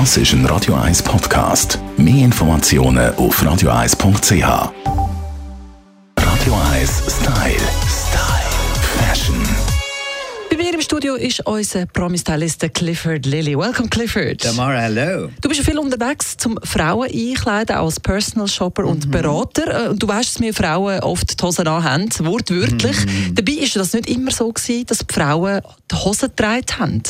Das 0.00 0.16
ist 0.16 0.32
ein 0.32 0.44
Radio 0.46 0.74
1 0.74 1.04
Podcast. 1.04 1.78
Mehr 1.96 2.24
Informationen 2.24 3.14
auf 3.14 3.40
radio1.ch. 3.40 4.32
Radio 6.18 6.54
1 6.72 7.02
Style. 7.06 7.54
Style. 7.86 8.50
Fashion. 8.98 9.36
Bei 10.50 10.56
mir 10.56 10.74
im 10.74 10.80
Studio 10.80 11.14
ist 11.14 11.46
unser 11.46 11.86
Promi-Stylist 11.86 12.74
Clifford 12.74 13.24
Lilly. 13.24 13.56
Welcome, 13.56 13.88
Clifford. 13.88 14.42
Tamara, 14.42 14.80
hello. 14.80 15.30
Du 15.40 15.48
bist 15.48 15.60
viel 15.60 15.78
unterwegs 15.78 16.36
zum 16.38 16.58
Frauen 16.64 17.08
einkleiden, 17.08 17.76
als 17.76 18.00
Personal 18.00 18.48
Shopper 18.48 18.86
und 18.86 19.12
Berater. 19.12 19.84
Äh, 19.86 19.88
Und 19.90 20.02
du 20.02 20.08
weißt, 20.08 20.34
dass 20.34 20.42
wir 20.42 20.52
Frauen 20.52 20.98
oft 21.04 21.40
die 21.40 21.44
Hosen 21.44 21.68
anhaben, 21.68 22.10
wortwörtlich. 22.18 22.96
Dabei 23.32 23.52
ist 23.52 23.76
das 23.76 23.92
nicht 23.92 24.10
immer 24.10 24.32
so 24.32 24.52
gewesen, 24.52 24.86
dass 24.86 24.98
die 24.98 25.14
Frauen 25.14 25.60
die 25.88 25.94
Hosen 25.94 26.30
getragen 26.30 26.66
haben. 26.80 27.02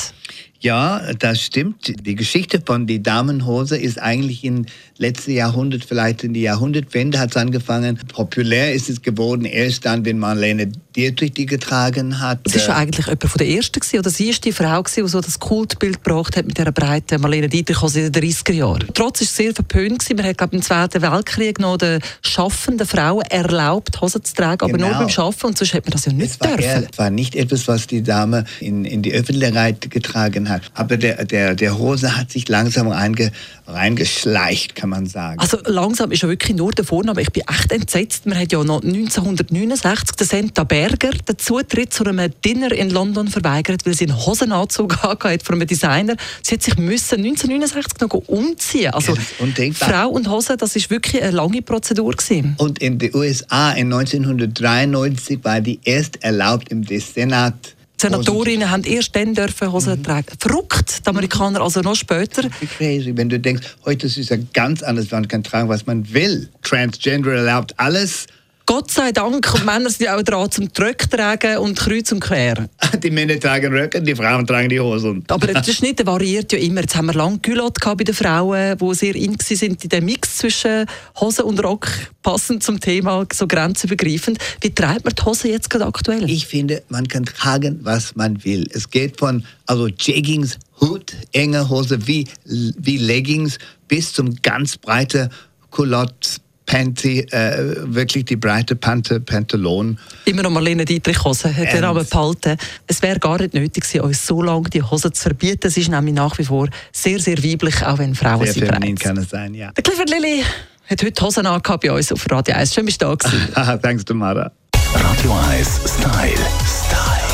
Ja, 0.65 1.13
das 1.19 1.43
stimmt. 1.43 2.07
Die 2.07 2.15
Geschichte 2.15 2.59
von 2.65 2.87
die 2.87 3.03
Damenhose 3.03 3.77
ist 3.77 4.01
eigentlich 4.01 4.45
im 4.45 4.65
letzten 4.97 5.33
Jahrhundert, 5.33 5.85
vielleicht 5.85 6.25
in 6.25 6.33
die 6.33 6.41
Jahrhundertwende 6.41 7.19
hat 7.19 7.33
es 7.33 7.37
angefangen. 7.37 7.99
Populär 8.09 8.73
ist 8.73 8.89
es 8.89 9.03
geworden 9.03 9.45
erst 9.45 9.85
dann, 9.85 10.07
wenn 10.07 10.19
Marlene 10.19 10.73
Die 10.97 11.13
getragen 11.47 12.21
hat. 12.21 12.39
Das 12.45 12.55
ist 12.55 12.69
ja 12.69 12.77
eigentlich 12.77 13.07
jemand 13.07 13.25
von 13.25 13.39
der 13.39 13.49
Ersten 13.49 13.81
gewesen, 13.81 13.99
oder 13.99 14.11
sie 14.11 14.31
ist 14.31 14.45
die 14.45 14.53
Frau 14.53 14.83
gewesen, 14.83 15.05
die 15.05 15.11
so 15.11 15.21
das 15.21 15.39
Kultbild 15.41 16.05
gebracht 16.05 16.37
hat 16.37 16.47
mit 16.47 16.57
dieser 16.57 16.71
breiten 16.73 17.21
Marlene 17.21 17.49
Dietrich 17.49 17.83
aus 17.83 17.95
den 17.95 18.13
30er 18.13 18.53
Jahren. 18.53 18.87
Trotz 18.95 19.21
ist 19.21 19.31
es 19.31 19.37
sehr 19.37 19.55
verpönt 19.55 19.99
gewesen. 19.99 20.17
Man 20.17 20.27
hat, 20.27 20.39
glaube 20.39 20.55
im 20.57 20.63
Zweiten 20.63 21.03
Weltkrieg 21.03 21.59
noch 21.59 21.79
den 21.79 22.01
schaffenden 22.23 22.87
Frauen 22.87 23.23
erlaubt, 23.23 24.01
Hosen 24.01 24.23
zu 24.23 24.35
tragen, 24.35 24.63
aber 24.65 24.79
nur 24.79 24.89
Genau. 24.89 25.01
beim 25.01 25.09
Schaffen. 25.09 25.47
Und 25.47 25.59
sonst 25.59 25.75
hat 25.75 25.85
man 25.85 25.93
das 25.93 26.05
ja 26.05 26.13
nicht 26.13 26.31
Es 26.31 26.41
war, 26.41 26.49
dürfen. 26.49 26.63
eher, 26.65 26.87
es 26.91 26.99
war 26.99 27.11
nicht 27.11 27.35
etwas, 27.35 27.67
was 27.67 27.87
die 27.89 28.03
Dame 28.03 28.45
in, 28.61 28.85
in 28.85 29.03
die 29.03 29.13
Öffentlichkeit 29.13 29.91
getragen 29.91 30.49
hat. 30.49 30.63
Aber 30.75 30.97
der, 30.97 31.25
der, 31.25 31.55
der 31.57 31.77
Hose 31.79 32.17
hat 32.17 32.31
sich 32.31 32.49
langsam 32.49 32.87
reinge, 32.89 33.33
reingeschleicht, 33.67 34.75
kann 34.75 34.91
man 34.91 35.07
sagen. 35.07 35.39
Also 35.41 35.59
langsam 35.67 36.11
ist 36.13 36.23
ja 36.23 36.29
wirklich 36.29 36.57
nur 36.57 36.71
der 36.73 36.85
Vorname. 36.85 37.21
Ich 37.23 37.31
bin 37.33 37.43
echt 37.49 37.73
entsetzt. 37.73 38.27
Man 38.27 38.39
hat 38.39 38.53
ja 38.53 38.63
noch 38.63 38.83
1969 38.83 40.17
den 40.17 40.27
Senta 40.27 40.65
Berger 40.85 41.13
den 41.13 41.39
Zutritt 41.39 41.95
zu 41.95 42.05
einem 42.05 42.31
Dinner 42.45 42.71
in 42.71 42.91
London 42.91 43.29
verweigert, 43.29 43.87
weil 43.87 43.95
sie 43.95 44.05
einen 44.05 44.27
Hosenanzug 44.27 45.03
hat 45.03 45.43
von 45.43 45.55
einem 45.55 45.67
Designer. 45.67 46.15
Sie 46.43 46.57
hat 46.57 46.63
sich 46.63 46.77
müssen 46.77 47.21
1969 47.21 48.01
noch 48.01 48.13
umziehen. 48.29 48.93
Also 48.93 49.15
undenkbar. 49.39 49.89
Frau 49.89 50.09
und 50.11 50.29
Hose, 50.29 50.59
das 50.59 50.77
ist 50.77 50.91
wirklich 50.91 51.23
eine 51.23 51.31
lange 51.31 51.63
Prozedur 51.63 52.13
gewesen. 52.13 52.55
Und 52.59 52.81
in 52.81 52.99
den 52.99 53.15
USA 53.15 53.73
in 53.73 53.91
1993 53.95 55.43
war 55.43 55.63
die 55.63 55.81
erst 55.85 56.23
erlaubt 56.23 56.71
im 56.71 56.85
Senat. 56.85 57.55
Die 57.97 58.03
Senatorinnen 58.03 58.71
haben 58.71 58.85
erst 58.85 59.17
dann 59.17 59.33
dürfen 59.33 59.73
Hosen 59.73 60.03
tragen. 60.03 60.27
Verrückt, 60.39 61.01
die 61.07 61.09
Amerikaner 61.09 61.63
also 61.63 61.81
noch 61.81 61.95
später. 61.95 62.43
Crazy, 62.77 63.17
wenn 63.17 63.31
du 63.31 63.41
denkst, 63.41 63.67
heute 63.87 64.07
ist 64.07 64.19
es 64.19 64.29
ja 64.29 64.37
ganz 64.53 64.83
anders, 64.83 65.11
man 65.11 65.27
kann 65.29 65.43
tragen, 65.43 65.71
was 65.71 65.87
man 65.87 66.13
will. 66.13 66.51
Transgender 66.63 67.33
erlaubt 67.33 67.73
alles. 67.79 68.27
Gott 68.67 68.91
sei 68.91 69.13
Dank, 69.13 69.53
und 69.55 69.67
Männer 69.67 69.91
sind 69.91 70.07
ja 70.07 70.17
auch 70.17 70.23
dran 70.23 70.51
zum 70.51 70.73
Tröck 70.73 71.11
tragen 71.11 71.59
und 71.59 71.79
kreuz 71.79 72.11
und 72.13 72.21
quer. 72.21 72.67
Die 73.03 73.11
Männer 73.11 73.39
tragen 73.39 73.71
Röcke, 73.75 74.01
die 74.01 74.15
Frauen 74.15 74.47
tragen 74.47 74.71
die 74.71 74.81
Hosen. 74.81 75.23
Aber 75.29 75.47
der 75.49 75.63
Schnitt 75.65 76.05
variiert 76.07 76.51
ja 76.53 76.59
immer. 76.59 76.81
Jetzt 76.81 76.97
haben 76.97 77.07
wir 77.07 77.13
lange 77.13 77.39
gehabt 77.41 77.83
bei 77.83 78.05
den 78.05 78.15
Frauen, 78.15 78.79
die 78.79 78.95
sehr 78.95 79.15
in 79.17 79.37
sind 79.39 79.85
in 79.85 79.91
dem 79.91 80.07
Mix 80.07 80.39
zwischen 80.39 80.87
Hose 81.21 81.45
und 81.45 81.63
Rock, 81.63 81.89
passend 82.23 82.63
zum 82.63 82.81
Thema, 82.81 83.27
so 83.33 83.47
grenzübergreifend. 83.47 84.39
Wie 84.63 84.75
treibt 84.75 85.05
man 85.05 85.15
die 85.15 85.23
Hose 85.23 85.49
jetzt 85.49 85.69
gerade 85.69 85.87
aktuell? 85.87 86.31
Ich 86.31 86.47
finde, 86.47 86.83
man 86.89 87.07
kann 87.07 87.27
tragen, 87.27 87.81
was 87.83 88.17
man 88.17 88.43
will. 88.45 88.67
Es 88.73 88.89
geht 88.89 89.19
von 89.19 89.45
also 89.67 89.89
Jeggings, 89.89 90.59
Hut, 90.81 91.13
enge 91.33 91.69
Hose 91.69 92.07
wie, 92.07 92.27
wie 92.45 92.97
Leggings 92.97 93.59
bis 93.89 94.13
zum 94.15 94.35
ganz 94.43 94.79
breite 94.79 95.29
Culotte, 95.71 96.41
Panty, 96.75 97.21
äh, 97.21 97.77
wirklich 97.85 98.25
die 98.25 98.35
breite 98.35 98.75
Pante, 98.75 99.21
Pantalon. 99.21 99.97
Immer 100.25 100.43
noch 100.43 100.51
Marlene 100.51 100.85
Dietrich 100.85 101.23
Hose, 101.23 101.49
hat 101.49 101.67
er 101.67 101.75
Ernst? 101.75 101.85
aber 101.85 102.03
behalten. 102.03 102.57
Es 102.89 103.01
wäre 103.01 103.21
gar 103.21 103.41
nicht 103.41 103.55
nötig 103.55 103.85
gewesen, 103.85 104.01
uns 104.01 104.27
so 104.27 104.43
lange 104.43 104.69
die 104.71 104.83
Hose 104.83 105.13
zu 105.13 105.23
verbieten. 105.23 105.69
Es 105.69 105.77
ist 105.77 105.89
nämlich 105.89 106.15
nach 106.15 106.37
wie 106.37 106.45
vor 106.45 106.69
sehr, 106.91 107.21
sehr 107.21 107.39
weiblich, 107.39 107.81
auch 107.87 107.99
wenn 107.99 108.17
Frauen 108.17 108.45
Sehr 108.47 108.55
sie 108.55 108.61
feminin 108.63 108.97
kann 108.97 109.17
es 109.19 109.31
sein, 109.31 109.55
ja. 109.55 109.71
Der 109.71 109.85
Clifford 109.85 110.11
Lilly 110.11 110.43
hat 110.91 111.01
heute 111.01 111.25
Hosen 111.25 111.47
angehabt 111.47 111.85
bei 111.85 111.93
uns 111.93 112.11
auf 112.11 112.29
Radio 112.29 112.57
1. 112.57 112.75
Schön, 112.75 112.87
bist 112.87 113.01
du 113.01 113.07
da 113.07 113.15
gewesen. 113.15 113.81
Thanks, 113.83 114.05
Tamara. 114.05 114.51
Radio 114.97 115.33
1 115.33 115.81
Style. 115.87 116.33
Style. 116.67 117.34